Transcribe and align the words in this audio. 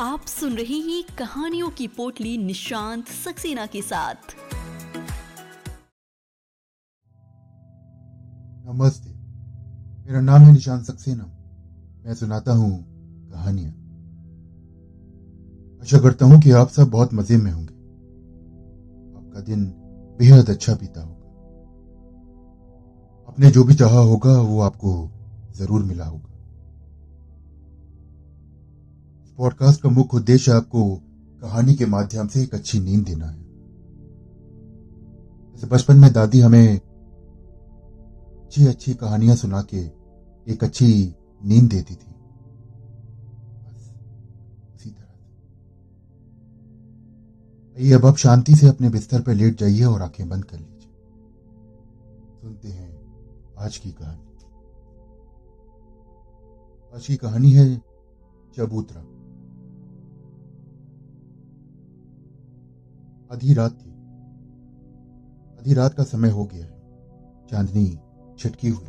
आप 0.00 0.26
सुन 0.26 0.54
रहे 0.54 0.74
हैं 0.74 1.16
कहानियों 1.18 1.70
की 1.70 1.86
पोटली 1.86 2.38
निशांत 2.38 3.06
सक्सेना 3.06 3.66
के 3.66 3.82
साथ। 3.82 4.14
नमस्ते, 8.66 9.10
मेरा 10.06 10.20
नाम 10.20 10.42
है 10.42 10.52
निशांत 10.52 10.84
सक्सेना। 10.84 11.24
मैं 12.06 12.14
सुनाता 12.14 12.52
हूँ 12.52 12.70
कहानियाँ। 13.32 13.72
आशा 15.82 16.00
करता 16.00 16.26
हूँ 16.26 16.40
कि 16.40 16.50
आप 16.50 16.68
सब 16.68 16.90
बहुत 16.90 17.14
मज़े 17.14 17.36
में 17.36 17.52
होंगे। 17.52 17.74
आपका 19.18 19.40
दिन 19.40 19.66
बेहद 20.18 20.50
अच्छा 20.50 20.74
बीता 20.74 21.02
होगा। 21.02 21.28
आपने 23.28 23.50
जो 23.50 23.64
भी 23.64 23.74
चाहा 23.74 23.98
होगा, 23.98 24.40
वो 24.40 24.60
आपको 24.60 25.10
ज़रूर 25.54 25.82
मिला 25.82 26.04
होगा। 26.04 26.29
पॉडकास्ट 29.40 29.82
का 29.82 29.88
मुख्य 29.88 30.16
उद्देश्य 30.16 30.52
आपको 30.52 30.96
कहानी 31.42 31.74
के 31.74 31.86
माध्यम 31.86 32.28
से 32.28 32.42
एक 32.42 32.54
अच्छी 32.54 32.80
नींद 32.80 33.04
देना 33.04 33.26
है। 33.26 33.42
जैसे 35.52 35.66
बचपन 35.66 35.96
में 35.96 36.12
दादी 36.12 36.40
हमें 36.40 36.80
अच्छी 38.42 38.66
अच्छी 38.66 38.94
कहानियाँ 38.94 39.36
सुना 39.36 39.62
के 39.62 39.76
एक 40.52 40.64
अच्छी 40.64 41.14
नींद 41.44 41.70
देती 41.70 41.94
थी। 41.94 42.14
आइए 47.78 47.92
अब 47.92 48.06
आप 48.06 48.16
शांति 48.16 48.54
से 48.54 48.68
अपने 48.68 48.88
बिस्तर 48.88 49.22
पर 49.22 49.34
लेट 49.34 49.58
जाइए 49.58 49.84
और 49.84 50.02
आँखें 50.02 50.28
बंद 50.28 50.44
कर 50.44 50.58
लीजिए। 50.58 50.92
सुनते 52.40 52.68
हैं 52.68 53.00
आज 53.58 53.76
की 53.76 53.90
कहानी। 53.90 54.24
आज 56.94 57.06
की 57.06 57.16
कहानी 57.16 57.52
है 57.52 57.82
चबूतरा। 58.56 59.19
आधी 63.32 63.54
रात 63.54 63.72
थी। 63.72 63.90
आधी 65.60 65.74
रात 65.74 65.94
का 65.94 66.02
समय 66.02 66.30
हो 66.30 66.44
गया 66.44 66.64
है। 66.64 66.82
चांदनी 67.50 67.98
छिटकी 68.38 68.68
हुई 68.68 68.86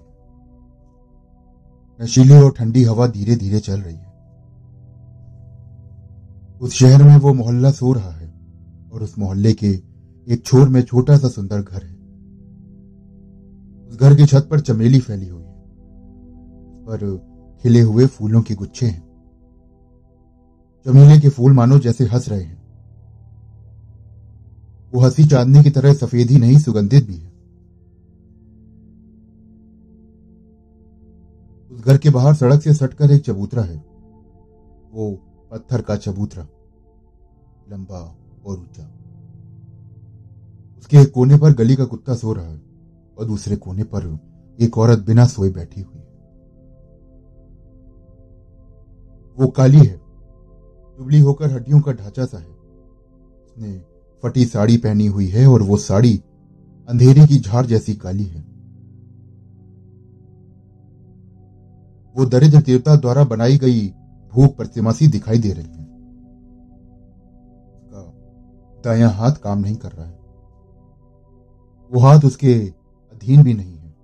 नशीली 2.02 2.33
और 2.33 2.52
ठंडी 2.52 2.83
हवा 2.83 3.08
धीरे 3.08 3.36
धीरे 3.36 3.59
चल 3.59 3.81
रही 3.81 3.95
है। 3.95 4.11
उस 6.61 6.73
शहर 6.73 7.03
में 7.03 7.17
वो 7.17 7.33
मोहल्ला 7.33 7.72
सो 7.72 7.94
रहा 7.94 8.11
है 8.11 8.33
और 8.94 9.03
उस 9.03 9.20
मोहल्ले 9.20 9.53
के 9.53 9.67
एक 10.28 10.44
छोर 10.45 10.70
में 10.70 10.81
छोटा 10.81 11.17
सा 11.17 11.28
सुंदर 11.28 11.61
घर 11.61 11.83
है। 11.83 11.95
उस 13.88 14.00
घर 14.00 14.16
की 14.16 14.26
छत 14.26 14.48
पर 14.52 14.59
चमेली 14.59 15.00
फैली 15.00 15.28
हुई 15.28 15.44
है। 15.44 15.50
उस 15.50 16.80
पर 16.80 17.17
खिले 17.64 17.81
हुए 17.81 18.05
फूलों 18.05 18.42
के 18.42 18.55
गुच्छे 18.55 18.86
हैं। 18.86 19.03
चमेली 20.86 21.20
के 21.22 21.30
फूल 21.30 21.53
मानो 21.53 21.80
जैसे 21.80 22.05
हंस 22.05 22.30
रहे 22.30 22.44
हैं। 22.44 22.61
वो 24.94 25.00
हँसी 25.00 25.23
चांदनी 25.23 25.64
की 25.64 25.70
तरह 25.70 25.94
सफ़ेद 25.94 26.30
ही 26.30 26.38
नहीं, 26.38 26.58
सुगंधित 26.58 27.08
भी 27.08 27.16
है। 27.16 27.31
उस 31.72 31.86
घर 31.86 31.98
के 31.98 32.09
बाहर 32.09 32.36
सड़क 32.36 32.61
से 32.61 32.73
सटकर 32.73 33.11
एक 33.11 33.25
चबूतरा 33.25 33.64
है। 33.64 33.78
वो 34.94 35.20
पत्थर 35.52 35.81
का 35.81 35.95
चबूतरा, 35.95 36.48
लंबा 37.72 38.16
और 38.45 38.59
ऊँचा। 38.59 38.83
उसके 40.80 40.98
एक 40.98 41.11
कोने 41.11 41.38
पर 41.38 41.53
गली 41.53 41.76
का 41.76 41.86
कुत्ता 41.86 42.16
सो 42.16 42.33
रहा 42.33 42.45
है 42.45 42.61
और 43.17 43.26
दूसरे 43.26 43.55
कोने 43.55 43.83
पर 43.83 44.20
एक 44.59 44.78
औरत 44.78 45.00
बिना 45.00 45.26
सोए 45.26 45.50
बैठी 45.50 45.81
हुई 45.81 45.95
है। 45.95 46.11
वो 49.38 49.48
काली 49.48 49.78
है, 49.78 50.02
दुबली 50.98 51.20
होकर 51.20 51.52
हड्डियों 51.52 51.81
का 51.81 51.92
ढांचा 51.92 52.26
सा 52.26 52.38
है। 52.38 52.45
उसने 52.45 53.91
फटी 54.23 54.45
साड़ी 54.45 54.77
पहनी 54.77 55.08
हुई 55.08 55.27
है 55.27 55.47
और 55.47 55.64
वो 55.64 55.77
साड़ी 55.77 56.23
अंधेरे 56.89 57.27
की 57.27 57.39
झाड़ 57.39 57.65
जैसी 57.65 57.95
काली 57.95 58.23
है। 58.23 58.42
वो 62.17 62.26
दरिद्र 62.26 62.61
देवता 62.61 62.95
द्वारा 62.95 63.23
बनाई 63.23 63.58
गई 63.58 63.87
भूख 64.33 64.58
प्रतिमा 64.58 64.92
सी 64.92 65.08
दिखाई 65.08 65.37
दे 65.37 65.54
रही 65.54 65.65
है। 65.65 65.81
दाया 68.83 69.10
हाथ 69.10 69.31
काम 69.31 69.60
नहीं 69.60 69.76
कर 69.76 69.92
रहा 69.92 70.05
है। 70.05 70.20
वो 71.92 71.99
हाथ 71.99 72.20
उसके 72.26 72.54
अधीन 73.11 73.43
भी 73.43 73.54
नहीं 73.54 73.77
है। 73.77 73.95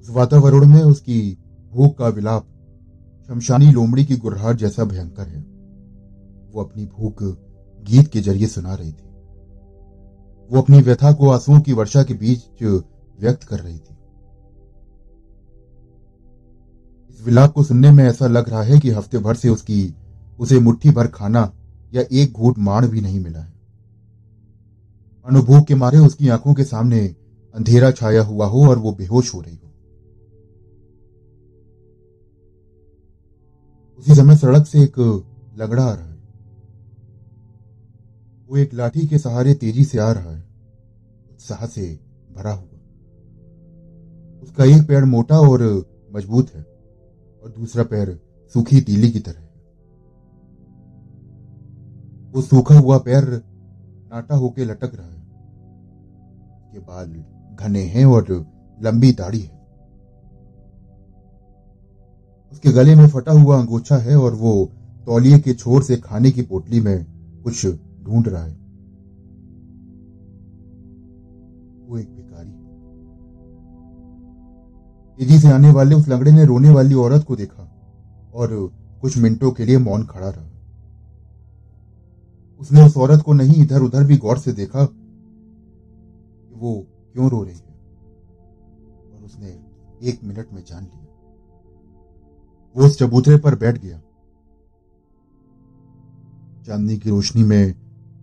उस 0.00 0.10
वातावरण 0.10 0.66
में 0.66 0.82
उसकी 0.82 1.38
भूख 1.72 1.98
का 1.98 2.08
विलाप 2.08 2.46
शमशानी 3.32 3.70
लोमड़ी 3.72 4.04
की 4.04 4.16
गुर्राहट 4.16 4.56
जैसा 4.56 4.84
भयंकर 4.84 5.26
है। 5.26 5.40
वो 6.52 6.62
अपनी 6.62 6.84
भूख 6.86 7.22
गीत 7.82 8.08
के 8.08 8.20
ज़रिए 8.20 8.46
सुना 8.46 8.74
रही 8.74 8.92
थी। 8.92 9.08
वो 10.50 10.60
अपनी 10.60 10.80
व्यथा 10.80 11.12
को 11.12 11.30
आंसुओं 11.30 11.60
की 11.60 11.72
वर्षा 11.72 12.02
के 12.02 12.14
बीच 12.14 12.62
व्यक्त 12.62 13.44
कर 13.44 13.60
रही 13.60 13.78
थी। 13.78 13.96
इस 17.10 17.24
विलाप 17.26 17.52
को 17.52 17.62
सुनने 17.62 17.90
में 17.90 18.04
ऐसा 18.04 18.26
लग 18.26 18.48
रहा 18.48 18.62
है 18.62 18.78
कि 18.80 18.90
हफ़्ते 18.90 19.18
भर 19.18 19.34
से 19.34 19.48
उसकी, 19.48 19.94
उसे 20.38 20.58
मुट्ठी 20.60 20.90
भर 20.90 21.06
खाना 21.06 21.50
या 21.94 22.02
एक 22.12 22.32
घूट 22.32 22.58
माण 22.58 22.88
भी 22.88 23.00
नहीं 23.00 23.20
मिला 23.20 23.40
है। 23.40 23.52
अनुभूख 25.26 25.66
के 25.66 25.74
मारे 25.74 25.98
उसकी 25.98 26.28
आँखों 26.28 26.54
के 26.54 26.64
सामने 26.64 27.04
अंधेरा 27.54 27.90
छाया 27.90 28.22
हुआ 28.22 28.46
हो 28.46 28.68
और 28.68 28.78
वो 28.78 28.92
बेहोश 28.92 29.34
हो 29.34 29.40
रही 29.40 29.56
हो। 29.56 29.71
उसी 34.02 34.14
समय 34.14 34.36
सड़क 34.36 34.66
से 34.66 34.82
एक 34.82 35.24
लगड़ा 35.56 35.84
आ 35.84 35.94
रहा 35.94 36.06
है। 36.06 36.18
वो 38.48 38.56
एक 38.56 38.74
लाठी 38.74 39.06
के 39.06 39.18
सहारे 39.18 39.54
तेज़ी 39.54 39.84
से 39.84 39.98
आ 39.98 40.12
रहा 40.12 40.30
है। 40.30 40.44
उत्साह 41.30 41.66
से 41.66 42.00
भरा 42.36 42.52
हुआ। 42.52 42.78
उसका 44.42 44.64
एक 44.64 44.88
पैर 44.88 45.04
मोटा 45.04 45.38
और 45.40 45.86
मज़बूत 46.14 46.50
है 46.54 46.62
और 47.44 47.54
दूसरा 47.58 47.84
पैर 47.84 48.20
सूखी 48.54 48.80
तीली 48.80 49.10
की 49.10 49.20
तरह 49.20 49.40
है। 49.40 49.50
वो 52.32 52.42
सूखा 52.42 52.78
हुआ 52.78 52.98
पैर 52.98 53.42
नाटा 54.12 54.36
होके 54.36 54.64
लटक 54.64 54.94
रहा 54.94 55.06
है। 55.06 55.22
उसके 56.56 56.78
बाल 56.78 57.24
घने 57.56 57.82
हैं 57.82 58.04
और 58.04 58.46
लंबी 58.82 59.12
दाढ़ी 59.12 59.40
है। 59.40 59.61
उसके 62.52 62.72
गले 62.72 62.94
में 62.94 63.08
फटा 63.08 63.32
हुआ 63.32 63.58
अंगोछा 63.58 63.96
है 63.96 64.16
और 64.16 64.34
वो 64.34 64.70
तौलिए 65.06 65.38
के 65.38 65.54
छोर 65.54 65.82
से 65.82 65.96
खाने 65.96 66.30
की 66.30 66.42
पोटली 66.42 66.80
में 66.80 67.06
कुछ 67.44 67.66
ढूंढ 68.02 68.28
रहा 68.28 68.42
है। 68.42 68.52
वो 71.86 71.98
एक 71.98 72.14
भिखारी। 72.16 72.50
तेज़ी 75.16 75.38
से 75.38 75.48
आने 75.48 75.70
वाले 75.70 75.94
उस 75.94 76.08
लंगड़े 76.08 76.32
ने 76.32 76.44
रोने 76.44 76.70
वाली 76.70 76.94
औरत 76.94 77.24
को 77.24 77.36
देखा 77.36 77.62
और 78.34 78.72
कुछ 79.00 79.18
मिनटों 79.18 79.50
के 79.50 79.64
लिए 79.64 79.78
मौन 79.78 80.04
खड़ा 80.04 80.28
रहा। 80.28 80.48
उसने 82.60 82.86
उस 82.86 82.96
औरत 82.96 83.22
को 83.22 83.32
नहीं 83.32 83.62
इधर 83.62 83.82
उधर 83.82 84.04
भी 84.04 84.16
गौर 84.16 84.38
से 84.38 84.52
देखा 84.52 84.84
कि 84.84 86.54
वो 86.56 86.86
क्यों 87.12 87.30
रो 87.30 87.42
रही 87.42 87.56
है। 87.56 87.74
और 89.14 89.22
उसने 89.24 89.48
एक 90.02 90.20
मिनट 90.24 90.46
में 90.52 90.64
जान 90.68 90.82
लिया। 90.82 91.11
वो 92.76 92.84
उस 92.84 92.98
चबूतरे 92.98 93.36
पर 93.36 93.54
बैठ 93.54 93.78
गया। 93.78 93.98
चांदनी 96.66 96.98
की 96.98 97.10
रोशनी 97.10 97.42
में 97.42 97.74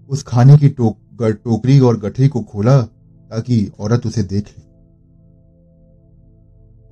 उस 0.10 0.24
खाने 0.24 0.58
की 0.58 0.70
टोक, 0.70 0.98
टोकरी 1.22 1.80
और 1.80 2.00
गठरी 2.00 2.28
को 2.28 2.42
खोला 2.42 2.82
ताकि 3.30 3.72
औरत 3.80 4.06
उसे 4.06 4.24
देख 4.24 4.48
ले। 4.48 4.70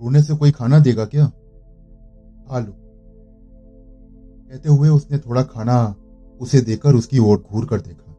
रोने 0.01 0.23
से 0.23 0.35
कोई 0.35 0.51
खाना 0.51 0.79
देगा 0.79 1.05
क्या? 1.05 1.27
खा 2.47 2.59
लो। 2.59 2.73
कहते 4.49 4.69
हुए 4.69 4.89
उसने 4.89 5.17
थोड़ा 5.17 5.43
खाना 5.43 5.95
उसे 6.41 6.61
देकर 6.61 6.95
उसकी 6.95 7.19
ओर 7.19 7.45
घूर 7.51 7.65
कर 7.65 7.81
देखा। 7.81 8.11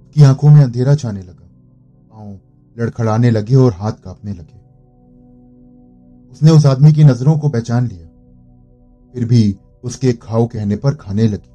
उसकी 0.00 0.22
आँखों 0.22 0.50
में 0.50 0.64
अंधेरा 0.64 0.94
छाने 0.94 1.22
लगा। 1.22 1.48
पाँव 2.12 2.38
लड़खड़ाने 2.78 3.30
लगे 3.30 3.54
और 3.54 3.72
हाथ 3.72 3.92
कांपने 3.92 4.32
लगे। 4.32 4.59
उसने 6.32 6.50
उस 6.50 6.66
आदमी 6.66 6.92
की 6.92 7.04
नज़रों 7.04 7.38
को 7.38 7.48
पहचान 7.48 7.86
लिया। 7.86 8.06
फिर 9.14 9.24
भी 9.24 9.56
उसके 9.84 10.12
खाओ 10.12 10.46
कहने 10.46 10.76
पर 10.76 10.94
खाने 10.94 11.26
लगी। 11.28 11.48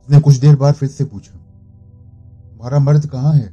उसने 0.00 0.20
कुछ 0.20 0.36
देर 0.36 0.56
बाद 0.56 0.74
फिर 0.74 0.88
से 0.88 1.04
पूछा, 1.04 1.32
तुम्हारा 1.32 2.78
मर्द 2.78 3.06
कहाँ 3.06 3.34
है? 3.34 3.48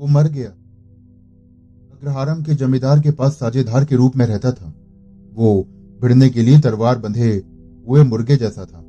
वो 0.00 0.06
मर 0.06 0.28
गया। 0.28 0.48
अग्रहारम 1.92 2.42
के 2.42 2.54
जमींदार 2.54 3.00
के 3.00 3.10
पास 3.10 3.32
साझेदार 3.32 3.84
के 3.84 3.96
रूप 3.96 4.16
में 4.16 4.26
रहता 4.26 4.52
था। 4.52 4.72
वो 5.34 5.62
भिड़ने 6.02 6.28
के 6.28 6.42
लिए 6.42 6.60
तलवार 6.60 6.98
बंधे 6.98 7.30
हुए 7.88 8.02
मुर्गे 8.04 8.36
जैसा 8.36 8.64
था। 8.64 8.80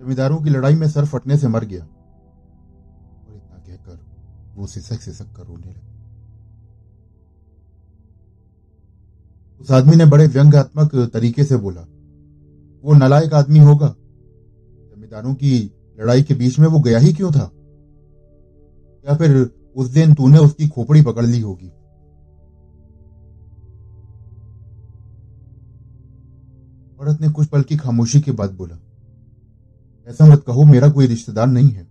जमींदारों 0.00 0.38
की 0.38 0.50
लड़ाई 0.50 0.74
में 0.74 0.88
सर 0.88 1.04
फटने 1.04 1.38
से 1.38 1.48
मर 1.48 1.64
गया। 1.64 1.86
वो 4.54 4.66
सिसक 4.66 5.00
सिसक 5.00 5.32
कर 5.36 5.42
रोने 5.42 5.70
लगी। 5.70 5.90
उस 9.60 9.70
आदमी 9.70 9.96
ने 9.96 10.06
बड़े 10.06 10.26
व्यंग्यात्मक 10.26 10.94
तरीके 11.12 11.44
से 11.44 11.56
बोला, 11.56 11.82
वो 12.84 12.94
नलायक 12.94 13.34
आदमी 13.34 13.58
होगा। 13.58 13.88
जमींदारों 14.90 15.34
की 15.34 15.72
लड़ाई 16.00 16.22
के 16.22 16.34
बीच 16.34 16.58
में 16.58 16.68
वो 16.68 16.80
गया 16.80 16.98
ही 16.98 17.12
क्यों 17.12 17.30
था? 17.30 17.50
या 19.08 19.16
फिर 19.16 19.50
उस 19.76 19.88
दिन 19.88 20.14
तूने 20.14 20.38
उसकी 20.38 20.68
खोपड़ी 20.68 21.02
पकड़ 21.02 21.26
ली 21.26 21.40
होगी? 21.40 21.68
औरत 27.00 27.20
ने 27.20 27.28
कुछ 27.28 27.46
पल 27.46 27.62
की 27.62 27.76
खामोशी 27.76 28.20
के 28.20 28.32
बाद 28.32 28.50
बोला, 28.50 28.78
ऐसा 30.06 30.26
मत 30.26 30.44
कहो, 30.46 30.64
मेरा 30.64 30.88
कोई 30.88 31.06
रिश्तेदार 31.06 31.46
नहीं 31.46 31.68
है। 31.68 31.88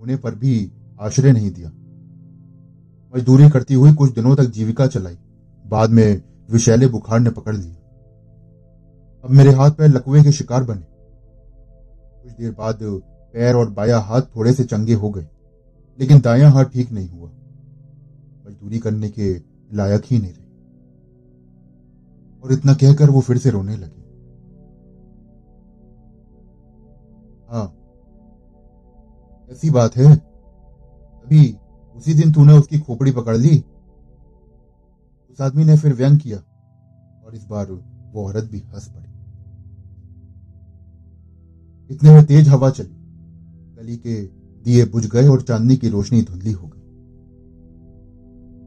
उन्हें 0.00 0.20
पर 0.20 0.34
भी 0.34 0.72
आश्रय 0.98 1.32
नहीं 1.32 1.50
दिया। 1.50 1.68
मजदूरी 3.14 3.48
करती 3.50 3.74
हुई 3.74 3.92
कुछ 3.94 4.12
दिनों 4.12 4.34
तक 4.36 4.44
जीविका 4.44 4.86
चलाई। 4.86 5.16
बाद 5.64 5.90
में 5.90 6.22
विशैले 6.50 6.86
बुखार 6.86 7.20
ने 7.20 7.30
पकड़ 7.30 7.56
लिया। 7.56 7.74
अब 9.24 9.30
मेरे 9.30 9.50
हाथ 9.50 9.70
पैर 9.70 9.88
लकवे 9.88 10.22
के 10.22 10.32
शिकार 10.32 10.64
बने। 10.64 10.86
कुछ 12.22 12.32
देर 12.32 12.52
बाद 12.52 12.78
पैर 12.82 13.54
और 13.54 13.70
बाया 13.70 13.98
हाथ 13.98 14.22
थोड़े 14.36 14.52
से 14.52 14.64
चंगे 14.64 14.94
हो 14.94 15.10
गए, 15.10 15.26
लेकिन 15.98 16.20
दाया 16.20 16.50
हाथ 16.50 16.64
ठीक 16.64 16.92
नहीं 16.92 17.08
हुआ। 17.08 17.28
मजदूरी 18.46 18.78
करने 18.78 19.08
के 19.10 19.34
लायक 19.72 20.02
ही 20.04 20.18
नहीं 20.18 20.32
रहे। 20.32 20.42
और 22.42 22.52
इतना 22.52 22.74
कहकर 22.74 23.10
वो 23.10 23.20
फिर 23.20 23.38
से 23.38 23.50
रोने 23.50 23.76
लगे। 23.76 24.02
हाँ 27.48 27.66
ऐसी 29.52 29.70
बात 29.70 29.96
है 29.96 30.33
अभी 31.24 31.56
उसी 31.96 32.14
दिन 32.14 32.32
तूने 32.32 32.52
उसकी 32.52 32.78
खोपड़ी 32.78 33.12
पकड़ 33.12 33.36
ली। 33.36 33.64
उस 35.30 35.40
आदमी 35.40 35.64
ने 35.64 35.76
फिर 35.76 35.92
व्यंग 35.94 36.18
किया 36.18 36.38
और 37.26 37.34
इस 37.34 37.44
बार 37.44 37.72
वो 38.12 38.26
औरत 38.26 38.44
भी 38.44 38.58
हंस 38.58 38.88
पड़ी। 38.88 39.10
इतने 41.94 42.14
में 42.14 42.26
तेज 42.26 42.48
हवा 42.48 42.70
चली। 42.70 42.94
गली 43.76 43.96
के 43.96 44.26
दिए 44.64 44.84
बुझ 44.84 45.06
गए 45.06 45.28
और 45.28 45.42
चांदनी 45.42 45.76
की 45.76 45.88
रोशनी 45.88 46.22
धुंधली 46.22 46.52
हो 46.52 46.66
गई। 46.66 46.80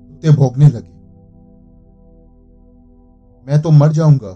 कुत्ते 0.10 0.32
भोंकने 0.32 0.68
लगे। 0.68 0.98
मैं 3.48 3.62
तो 3.62 3.72
मर 3.72 3.92
जाऊँगा। 3.92 4.34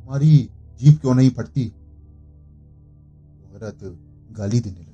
तुम्हारी 0.00 0.50
जीप 0.80 1.00
क्यों 1.00 1.14
नहीं 1.14 1.30
फटती? 1.30 1.68
औरत 3.54 3.78
गाली 4.32 4.60
देने 4.60 4.80
लगी। 4.80 4.93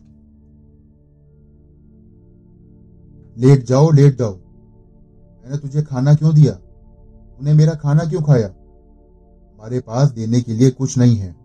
लेट 3.39 3.65
जाओ 3.65 3.91
लेट 3.91 4.19
जाओ। 4.19 4.35
मैंने 4.35 5.59
तुझे 5.59 5.83
खाना 5.83 6.15
क्यों 6.15 6.35
दिया? 6.35 6.53
तूने 6.53 7.53
मेरा 7.53 7.75
खाना 7.75 8.05
क्यों 8.05 8.23
खाया? 8.23 8.47
हमारे 8.47 9.81
पास 9.81 10.11
देने 10.11 10.41
के 10.41 10.53
लिए 10.53 10.71
कुछ 10.71 10.99
नहीं 10.99 11.17
है, 11.17 11.37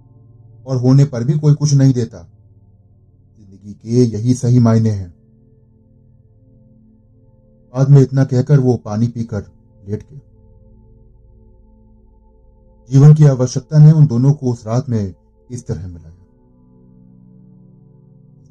और 0.67 0.77
होने 0.77 1.05
पर 1.05 1.23
भी 1.23 1.39
कोई 1.39 1.53
कुछ 1.53 1.73
नहीं 1.73 1.93
देता। 1.93 2.21
ज़िंदगी 3.39 3.73
के 3.73 3.89
यही 3.89 4.33
सही 4.33 4.59
मायने 4.59 4.89
हैं। 4.89 5.13
बाद 7.73 7.89
में 7.89 8.01
इतना 8.01 8.23
कहकर 8.23 8.59
वो 8.59 8.75
पानी 8.75 9.07
पीकर 9.07 9.41
लेट 9.87 10.03
गया। 10.11 10.19
जीवन 12.89 13.13
की 13.13 13.25
आवश्यकता 13.25 13.77
ने 13.77 13.91
उन 13.91 14.07
दोनों 14.07 14.33
को 14.33 14.51
उस 14.51 14.67
रात 14.67 14.89
में 14.89 15.13
इस 15.51 15.67
तरह 15.67 15.87
मिलाया। 15.87 16.15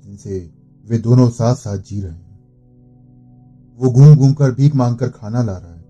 दिन 0.04 0.16
से 0.16 0.50
वे 0.86 0.98
दोनों 0.98 1.28
साथ 1.30 1.54
साथ 1.54 1.78
जी 1.78 2.00
रहे। 2.00 2.23
वो 3.78 3.90
घूम 3.90 4.16
घूम 4.16 4.32
कर 4.32 4.50
भीख 4.50 4.74
मांग 4.74 4.96
कर 4.96 5.08
खाना 5.08 5.42
ला 5.42 5.56
रहा 5.58 5.74
है। 5.74 5.82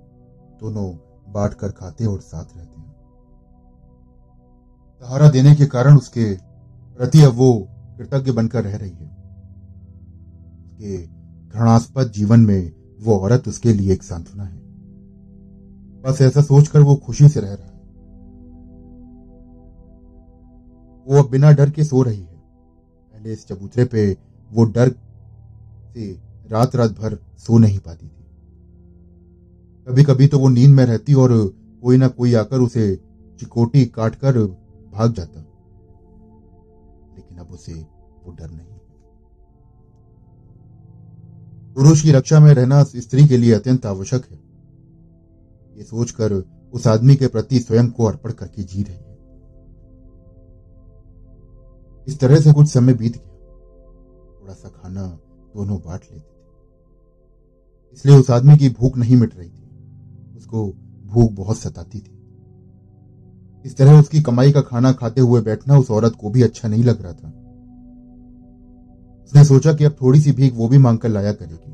दोनों 0.60 0.94
बांट 1.32 1.54
कर 1.54 1.68
खाते 1.68 2.04
और 2.04 2.20
साथ 2.20 2.56
रहते 2.56 2.80
हैं। 2.80 2.94
सहारा 5.00 5.30
देने 5.30 5.54
के 5.54 5.66
कारण 5.66 5.96
उसके 5.96 6.36
प्रति 6.96 7.22
अब 7.22 7.32
वो 7.32 7.68
कृतज्ञ 7.98 8.32
बनकर 8.32 8.64
रह 8.64 8.76
रही 8.76 8.90
है। 8.90 9.06
उसके 10.64 11.06
घृणास्पद 11.48 12.10
जीवन 12.10 12.40
में 12.40 12.72
वो 13.00 13.18
औरत 13.18 13.48
उसके 13.48 13.72
लिए 13.72 13.92
एक 13.92 14.02
सांत्वना 14.02 14.44
है। 14.44 14.58
बस 16.02 16.18
ऐसा 16.20 16.40
सोचकर 16.40 16.80
वो 16.80 16.96
खुशी 16.96 17.28
से 17.28 17.40
रह 17.40 17.54
रहा 17.54 17.66
है। 17.66 17.74
वो 21.06 21.22
अब 21.22 21.30
बिना 21.30 21.50
डर 21.50 21.70
के 21.70 21.84
सो 21.84 22.02
रही 22.02 22.20
है। 22.20 22.42
पहले 23.14 23.32
इस 23.32 23.48
चबूतरे 23.48 23.84
पे 23.84 24.16
वो 24.52 24.64
डर 24.64 24.88
से 25.94 26.33
रात 26.50 26.76
रात 26.76 26.90
भर 26.90 27.18
सो 27.38 27.58
नहीं 27.58 27.78
पाती 27.78 28.06
थी। 28.06 28.24
कभी 29.88 30.04
कभी 30.04 30.26
तो 30.26 30.38
वो 30.38 30.48
नींद 30.48 30.70
में 30.70 30.84
रहती 30.84 31.14
और 31.14 31.54
कोई 31.82 31.96
ना 31.96 32.08
कोई 32.08 32.34
आकर 32.34 32.58
उसे 32.58 32.96
चिकोटी 33.40 33.86
काट 33.86 34.14
कर 34.14 34.38
भाग 34.92 35.12
जाता। 35.12 35.40
लेकिन 37.16 37.38
अब 37.38 37.46
उसे 37.50 37.72
वो 38.24 38.32
डर 38.32 38.50
नहीं। 38.50 38.66
पुरुष 41.74 42.02
की 42.02 42.12
रक्षा 42.12 42.40
में 42.40 42.54
रहना 42.54 42.84
स्त्री 42.84 43.28
के 43.28 43.36
लिए 43.36 43.52
अत्यंत 43.52 43.86
आवश्यक 43.86 44.24
है। 44.30 44.40
ये 45.78 45.84
सोचकर 45.84 46.32
उस 46.72 46.86
आदमी 46.86 47.16
के 47.16 47.26
प्रति 47.26 47.60
स्वयं 47.60 47.90
को 47.90 48.04
अर्पण 48.04 48.32
करके 48.32 48.62
जी 48.62 48.82
रही 48.82 48.96
है। 48.96 49.14
इस 52.08 52.18
तरह 52.20 52.40
से 52.40 52.52
कुछ 52.52 52.68
समय 52.68 52.94
बीत 52.94 53.16
गया। 53.16 53.34
थोड़ा 54.42 54.54
सा 54.54 54.68
खाना 54.68 55.06
दोनों 55.56 55.78
बांट 55.78 56.00
लेते। 56.12 56.33
इसलिए 57.94 58.16
उस 58.16 58.30
आदमी 58.30 58.56
की 58.56 58.68
भूख 58.68 58.98
नहीं 58.98 59.16
मिट 59.16 59.36
रही 59.36 59.48
थी। 59.48 60.36
उसको 60.36 60.66
भूख 61.06 61.32
बहुत 61.32 61.58
सताती 61.58 61.98
थी। 61.98 62.10
इस 63.64 63.76
तरह 63.76 64.00
उसकी 64.00 64.22
कमाई 64.22 64.52
का 64.52 64.60
खाना 64.60 64.92
खाते 64.92 65.20
हुए 65.20 65.40
बैठना 65.40 65.78
उस 65.78 65.90
औरत 65.90 66.16
को 66.20 66.30
भी 66.30 66.42
अच्छा 66.42 66.68
नहीं 66.68 66.84
लग 66.84 67.02
रहा 67.02 67.12
था। 67.12 67.28
उसने 69.24 69.44
सोचा 69.44 69.72
कि 69.72 69.84
अब 69.84 69.96
थोड़ी 70.02 70.20
सी 70.20 70.32
भीख 70.32 70.54
वो 70.54 70.68
भी 70.68 70.78
मांग 70.78 70.98
कर 70.98 71.08
लाया 71.08 71.32
करेगी। 71.32 71.72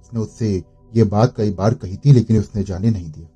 उसने 0.00 0.20
उससे 0.20 0.64
ये 0.92 1.04
बात 1.04 1.34
कई 1.36 1.50
बार 1.50 1.74
कही 1.74 1.96
थी, 1.96 2.12
लेकिन 2.12 2.38
उसने 2.38 2.62
जाने 2.64 2.90
नहीं 2.90 3.10
दिया। 3.10 3.28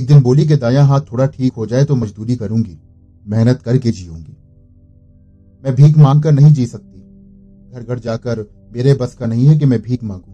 एक 0.00 0.06
दिन 0.06 0.20
बोली 0.22 0.46
कि 0.46 0.56
दाया 0.56 0.84
हाथ 0.84 1.00
थोड़ा 1.00 1.26
ठीक 1.26 1.52
हो 1.52 1.66
जाए 1.66 1.84
तो 1.84 1.94
मजदूरी 1.94 2.36
करूँगी, 2.36 2.78
मेहनत 3.26 3.62
करके 3.62 3.90
जीऊँगी। 3.90 4.36
मैं 5.64 5.74
भीख 5.74 5.98
मांग 5.98 6.22
कर 6.22 6.32
नहीं 6.32 6.52
जी 6.52 6.66
सकती। 6.66 7.00
घर 7.72 7.82
घर 7.82 7.98
जाकर 7.98 8.55
मेरे 8.72 8.94
बस 8.94 9.14
का 9.14 9.26
नहीं 9.26 9.46
है 9.46 9.58
कि 9.58 9.66
मैं 9.66 9.82
भीख 9.82 10.04
मांगू। 10.04 10.32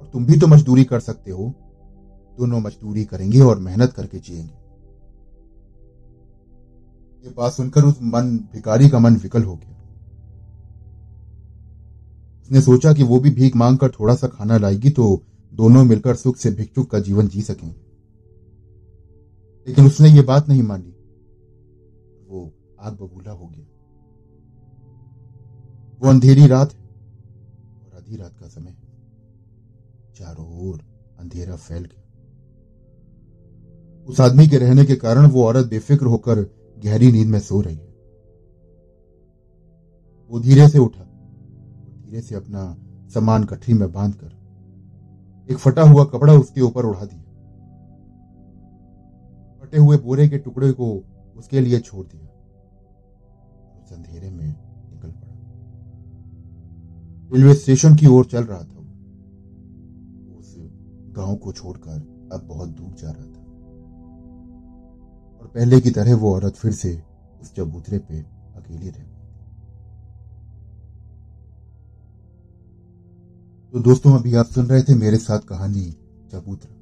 और 0.00 0.10
तुम 0.12 0.26
भी 0.26 0.38
तो 0.38 0.46
मजदूरी 0.46 0.84
कर 0.84 1.00
सकते 1.00 1.30
हो। 1.30 1.54
दोनों 2.38 2.60
मजदूरी 2.60 3.04
करेंगे 3.04 3.40
और 3.40 3.58
मेहनत 3.58 3.92
करके 3.92 4.18
जिएँगे। 4.18 4.64
ये 7.24 7.34
बात 7.36 7.52
सुनकर 7.52 7.82
उस 7.82 7.98
मन 8.02 8.48
भिकारी 8.52 8.88
का 8.88 8.98
मन 8.98 9.16
विकल 9.16 9.42
हो 9.42 9.56
गया। 9.56 9.70
उसने 12.42 12.60
सोचा 12.60 12.92
कि 12.92 13.02
वो 13.02 13.20
भी 13.20 13.30
भीख 13.30 13.56
मांग 13.56 13.78
कर 13.78 13.90
थोड़ा 13.90 14.14
सा 14.14 14.26
खाना 14.26 14.56
लाएगी 14.56 14.90
तो 14.90 15.22
दोनों 15.52 15.84
मिलकर 15.84 16.14
सुख 16.14 16.36
से 16.36 16.50
भिक्षुक 16.50 16.90
का 16.90 17.00
जीवन 17.00 17.28
जी 17.28 17.42
सकेंगे। 17.42 17.84
लेकिन 19.68 19.86
उसने 19.86 20.08
ये 20.08 20.22
बात 20.22 20.48
नहीं 20.48 20.62
मानी। 20.62 20.96
वो 22.30 22.52
आग 22.80 22.92
बबूला 22.92 23.32
हो 23.32 23.46
गया। 23.46 23.66
वो 26.02 26.10
अंधेरी 26.10 26.46
रात 26.46 26.72
है 26.72 26.83
आधी 28.04 28.16
रात 28.16 28.32
का 28.40 28.48
समय 28.48 28.74
चारों 30.16 30.46
ओर 30.62 30.80
अंधेरा 31.18 31.56
फैल 31.56 31.84
गया। 31.84 32.02
उस 34.04 34.20
आदमी 34.20 34.46
के 34.48 34.58
रहने 34.58 34.84
के 34.84 34.96
कारण 34.96 35.26
वो 35.26 35.44
औरत 35.44 35.66
बेफिक्र 35.66 36.06
होकर 36.06 36.40
गहरी 36.84 37.12
नींद 37.12 37.28
में 37.28 37.38
सो 37.40 37.60
रही 37.60 37.76
है। 37.76 37.92
वो 40.30 40.40
धीरे 40.40 40.68
से 40.68 40.78
उठा 40.78 41.04
धीरे 42.04 42.20
से 42.20 42.34
अपना 42.34 42.76
सामान 43.14 43.44
कठरी 43.44 43.74
में 43.74 43.92
बांधकर 43.92 45.46
एक 45.50 45.58
फटा 45.58 45.82
हुआ 45.82 46.04
कपड़ा 46.04 46.34
उसके 46.34 46.60
ऊपर 46.60 46.84
उड़ा 46.84 47.04
दिया। 47.04 47.22
फटे 49.60 49.78
हुए 49.78 49.96
बोरे 49.96 50.28
के 50.28 50.38
टुकड़े 50.38 50.72
को 50.72 50.92
उसके 51.36 51.60
लिए 51.60 51.80
छोड़ 51.80 52.06
दिया। 52.06 52.28
उस 53.82 53.92
अंधेरे 53.92 54.30
में 54.30 54.63
रेलवे 57.34 57.54
स्टेशन 57.54 57.94
की 57.96 58.06
ओर 58.06 58.24
चल 58.24 58.44
रहा 58.44 58.58
था 58.58 58.80
उस 60.38 60.54
गाँव 61.16 61.36
को 61.36 61.52
छोड़कर 61.52 61.96
अब 62.32 62.44
बहुत 62.48 62.68
दूर 62.68 62.92
जा 62.92 63.10
रहा 63.10 63.24
था। 63.24 63.40
और 65.40 65.46
पहले 65.54 65.80
की 65.80 65.90
तरह 65.90 66.14
वो 66.16 66.34
औरत 66.34 66.56
फिर 66.56 66.72
से 66.72 66.92
उस 67.42 67.52
चबूतरे 67.54 67.98
पे 67.98 68.18
अकेली 68.18 68.88
रह 68.88 69.02
गई 69.02 69.12
तो 73.72 73.80
दोस्तों, 73.80 74.12
अभी 74.18 74.34
आप 74.34 74.46
सुन 74.46 74.66
रहे 74.66 74.82
थे 74.82 74.94
मेरे 74.94 75.16
साथ 75.16 75.38
कहानी 75.48 75.90
चबूतरा। 76.32 76.72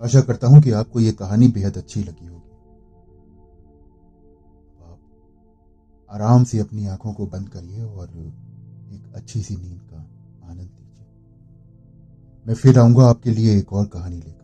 आशा 0.00 0.20
करता 0.20 0.46
हूँ 0.46 0.60
कि 0.62 0.70
आपको 0.72 1.00
ये 1.00 1.12
कहानी 1.12 1.48
बेहद 1.48 1.76
अच्छी 1.76 2.00
लगी 2.00 2.26
होगी। 2.26 2.49
आराम 6.10 6.44
से 6.44 6.58
अपनी 6.58 6.86
आँखों 6.86 7.12
को 7.12 7.26
बंद 7.26 7.48
करिए 7.48 7.82
और 7.82 8.08
एक 8.92 9.12
अच्छी 9.14 9.42
सी 9.42 9.56
नींद 9.56 9.80
का 9.92 9.96
आनंद 10.50 10.60
लीजिए। 10.60 11.06
मैं 12.46 12.54
फिर 12.54 12.78
आऊँगा, 12.78 13.06
आपके 13.06 13.30
लिए 13.30 13.58
एक 13.58 13.72
और 13.72 13.86
कहानी 13.86 14.16
लेकर। 14.16 14.39